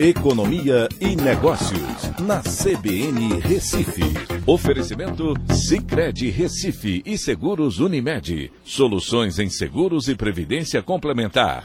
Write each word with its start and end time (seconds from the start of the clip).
Economia 0.00 0.88
e 1.00 1.16
Negócios, 1.16 2.12
na 2.20 2.40
CBN 2.40 3.40
Recife. 3.40 4.04
Oferecimento 4.46 5.34
Cicred 5.52 6.30
Recife 6.30 7.02
e 7.04 7.18
Seguros 7.18 7.80
Unimed. 7.80 8.52
Soluções 8.62 9.40
em 9.40 9.50
seguros 9.50 10.06
e 10.06 10.14
previdência 10.14 10.80
complementar. 10.84 11.64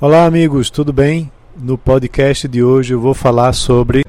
Olá, 0.00 0.24
amigos, 0.24 0.70
tudo 0.70 0.92
bem? 0.92 1.32
No 1.60 1.76
podcast 1.76 2.46
de 2.46 2.62
hoje 2.62 2.94
eu 2.94 3.00
vou 3.00 3.12
falar 3.12 3.52
sobre. 3.52 4.04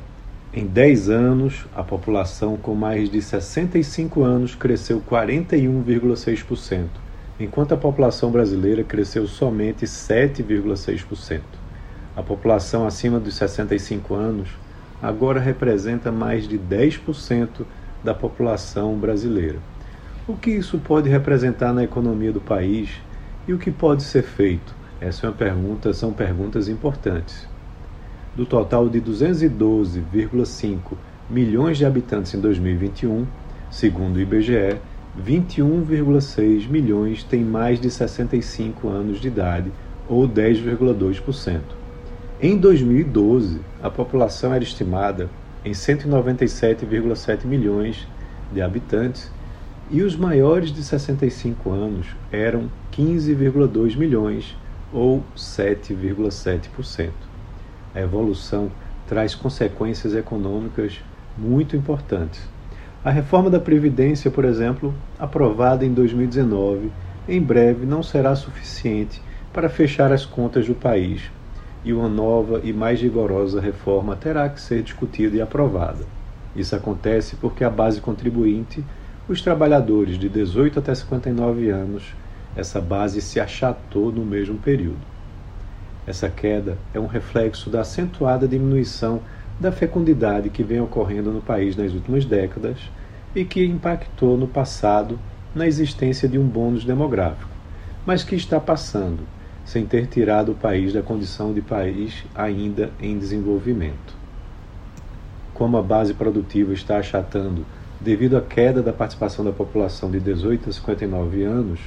Em 0.54 0.68
10 0.68 1.10
anos, 1.10 1.66
a 1.76 1.82
população 1.82 2.56
com 2.56 2.76
mais 2.76 3.10
de 3.10 3.20
65 3.20 4.22
anos 4.22 4.54
cresceu 4.54 5.02
41,6%, 5.10 6.86
enquanto 7.40 7.74
a 7.74 7.78
população 7.78 8.30
brasileira 8.30 8.84
cresceu 8.84 9.26
somente 9.26 9.88
7,6%. 9.88 11.59
A 12.20 12.22
população 12.22 12.86
acima 12.86 13.18
dos 13.18 13.36
65 13.36 14.14
anos 14.14 14.50
agora 15.02 15.40
representa 15.40 16.12
mais 16.12 16.46
de 16.46 16.60
10% 16.60 17.66
da 18.04 18.14
população 18.14 18.98
brasileira. 18.98 19.58
O 20.28 20.36
que 20.36 20.52
isso 20.52 20.78
pode 20.80 21.08
representar 21.08 21.72
na 21.72 21.82
economia 21.82 22.34
do 22.34 22.42
país 22.42 22.90
e 23.48 23.54
o 23.54 23.58
que 23.58 23.72
pode 23.72 24.04
ser 24.04 24.24
feito? 24.24 24.76
Essa 25.00 25.28
é 25.28 25.30
uma 25.30 25.36
pergunta, 25.36 25.94
são 25.94 26.12
perguntas 26.12 26.68
importantes. 26.68 27.48
Do 28.36 28.46
total 28.46 28.90
de 28.90 29.00
212,5 29.00 30.98
milhões 31.30 31.78
de 31.78 31.86
habitantes 31.86 32.34
em 32.34 32.42
2021, 32.42 33.26
segundo 33.72 34.18
o 34.18 34.20
IBGE, 34.20 34.78
21,6 35.18 36.68
milhões 36.68 37.24
têm 37.24 37.46
mais 37.46 37.80
de 37.80 37.90
65 37.90 38.90
anos 38.90 39.22
de 39.22 39.30
idade, 39.30 39.72
ou 40.10 40.28
10,2%. 40.28 41.79
Em 42.42 42.56
2012, 42.56 43.60
a 43.84 43.90
população 43.90 44.54
era 44.54 44.64
estimada 44.64 45.30
em 45.66 45.72
197,7 45.72 47.44
milhões 47.44 48.08
de 48.54 48.62
habitantes 48.62 49.30
e 49.92 50.02
os 50.02 50.16
maiores 50.16 50.72
de 50.72 50.82
65 50.82 51.70
anos 51.70 52.08
eram 52.32 52.72
15,2 52.94 53.98
milhões, 53.98 54.56
ou 54.94 55.22
7,7%. 55.36 57.10
A 57.94 58.00
evolução 58.00 58.72
traz 59.06 59.36
consequências 59.36 60.16
econômicas 60.16 61.02
muito 61.38 61.76
importantes. 61.76 62.48
A 63.04 63.10
reforma 63.10 63.50
da 63.50 63.60
Previdência, 63.60 64.32
por 64.32 64.46
exemplo, 64.46 64.94
aprovada 65.20 65.86
em 65.86 65.94
2019, 65.94 66.90
em 67.28 67.42
breve 67.42 67.86
não 67.86 68.02
será 68.02 68.34
suficiente 68.34 69.22
para 69.52 69.68
fechar 69.68 70.14
as 70.14 70.26
contas 70.26 70.66
do 70.66 70.74
país 70.74 71.30
e 71.84 71.94
uma 71.94 72.10
nova 72.10 72.62
e 72.64 72.74
mais 72.74 73.02
rigorosa 73.02 73.62
reforma 73.62 74.16
terá 74.16 74.50
que 74.50 74.60
ser 74.60 74.84
discutida 74.84 75.38
e 75.38 75.42
aprovada. 75.42 76.06
Isso 76.56 76.76
acontece 76.76 77.36
porque 77.36 77.64
a 77.64 77.70
base 77.70 78.02
contribuinte, 78.02 78.84
os 79.28 79.42
trabalhadores 79.42 80.18
de 80.18 80.28
18 80.28 80.80
até 80.80 80.94
59 80.94 81.70
anos, 81.70 82.14
essa 82.56 82.82
base 82.82 83.22
se 83.22 83.40
achatou 83.40 84.12
no 84.12 84.26
mesmo 84.26 84.58
período. 84.58 85.00
Essa 86.06 86.28
queda 86.28 86.78
é 86.94 87.00
um 87.00 87.06
reflexo 87.06 87.70
da 87.70 87.82
acentuada 87.82 88.48
diminuição 88.48 89.22
da 89.60 89.72
fecundidade 89.72 90.50
que 90.50 90.64
vem 90.64 90.82
ocorrendo 90.82 91.32
no 91.32 91.42
país 91.42 91.76
nas 91.76 91.94
últimas 91.94 92.26
décadas 92.26 92.78
e 93.36 93.46
que 93.46 93.64
impactou 93.64 94.38
no 94.38 94.48
passado 94.48 95.20
na 95.54 95.68
existência 95.68 96.28
de 96.28 96.40
um 96.40 96.48
bônus 96.48 96.84
demográfico, 96.84 97.52
mas 98.06 98.24
que 98.24 98.36
está 98.36 98.60
passando 98.60 99.24
sem 99.70 99.86
ter 99.86 100.08
tirado 100.08 100.54
o 100.54 100.56
país 100.56 100.94
da 100.94 101.04
condição 101.04 101.54
de 101.54 101.62
país 101.62 102.26
ainda 102.34 102.90
em 103.00 103.20
desenvolvimento. 103.20 104.18
Como 105.54 105.78
a 105.78 105.82
base 105.84 106.16
produtiva 106.16 106.74
está 106.74 106.98
achatando 106.98 107.64
devido 108.02 108.36
à 108.36 108.42
queda 108.42 108.82
da 108.82 108.92
participação 108.92 109.46
da 109.46 109.52
população 109.52 110.10
de 110.10 110.20
18 110.20 110.72
a 110.72 110.74
59 110.74 111.44
anos, 111.44 111.82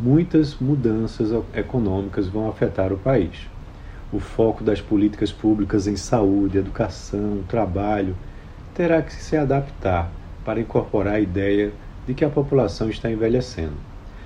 muitas 0.00 0.56
mudanças 0.56 1.30
econômicas 1.54 2.26
vão 2.26 2.48
afetar 2.48 2.92
o 2.92 2.98
país. 2.98 3.48
O 4.12 4.18
foco 4.18 4.64
das 4.64 4.80
políticas 4.80 5.30
públicas 5.30 5.86
em 5.86 5.94
saúde, 5.94 6.58
educação, 6.58 7.44
trabalho 7.46 8.16
terá 8.74 9.00
que 9.00 9.14
se 9.14 9.36
adaptar 9.36 10.10
para 10.44 10.58
incorporar 10.58 11.14
a 11.14 11.20
ideia 11.20 11.72
de 12.08 12.12
que 12.12 12.24
a 12.24 12.28
população 12.28 12.90
está 12.90 13.08
envelhecendo. 13.08 13.76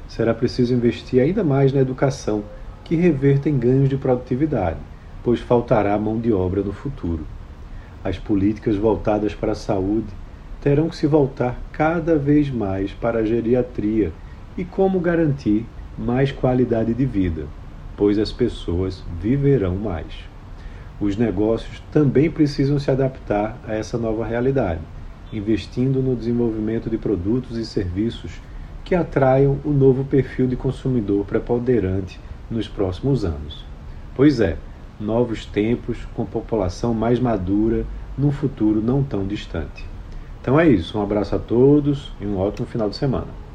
Será 0.09 0.33
preciso 0.33 0.73
investir 0.73 1.21
ainda 1.21 1.45
mais 1.45 1.71
na 1.71 1.81
educação 1.81 2.45
que 2.89 2.97
revertem 2.97 3.59
ganhos 3.59 3.91
de 3.91 3.99
produtividade, 3.99 4.79
pois 5.23 5.41
faltará 5.41 5.99
mão 5.99 6.19
de 6.19 6.33
obra 6.33 6.63
no 6.63 6.73
futuro. 6.73 7.27
As 8.03 8.19
políticas 8.19 8.77
voltadas 8.77 9.35
para 9.35 9.53
a 9.53 9.55
saúde 9.55 10.07
terão 10.63 10.89
que 10.89 10.97
se 10.97 11.07
voltar 11.07 11.61
cada 11.71 12.17
vez 12.17 12.51
mais 12.51 12.91
para 12.93 13.19
a 13.19 13.25
geriatria 13.25 14.11
e 14.57 14.65
como 14.65 14.99
garantir 15.01 15.67
mais 15.99 16.33
qualidade 16.33 16.95
de 16.95 17.05
vida, 17.05 17.45
pois 17.95 18.19
as 18.19 18.33
pessoas 18.33 19.05
viverão 19.21 19.77
mais. 19.77 20.25
Os 20.99 21.15
negócios 21.15 21.83
também 21.93 22.31
precisam 22.31 22.79
se 22.79 22.91
adaptar 22.91 23.59
a 23.67 23.75
essa 23.75 23.99
nova 23.99 24.25
realidade, 24.25 24.81
investindo 25.31 26.01
no 26.01 26.17
desenvolvimento 26.17 26.89
de 26.89 26.97
produtos 26.97 27.59
e 27.59 27.67
serviços 27.67 28.33
que 28.83 28.95
atraiam 28.95 29.59
o 29.63 29.71
novo 29.71 30.05
perfil 30.05 30.47
de 30.47 30.57
consumidor 30.57 31.27
preponderante 31.27 32.19
nos 32.51 32.69
próximos 32.69 33.25
anos. 33.25 33.65
Pois 34.15 34.41
é, 34.41 34.57
novos 34.99 35.45
tempos 35.45 35.99
com 36.15 36.25
população 36.25 36.93
mais 36.93 37.21
madura 37.21 37.85
num 38.17 38.33
futuro 38.33 38.83
não 38.83 39.03
tão 39.03 39.27
distante. 39.27 39.85
Então 40.41 40.59
é 40.59 40.69
isso, 40.69 40.99
um 40.99 41.03
abraço 41.03 41.37
a 41.37 41.39
todos 41.39 42.13
e 42.21 42.27
um 42.27 42.39
ótimo 42.39 42.67
final 42.67 42.89
de 42.89 42.97
semana. 42.97 43.48